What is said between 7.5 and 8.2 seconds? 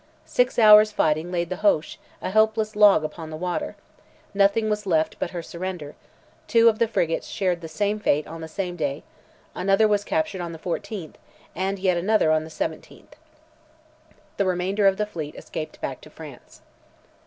the same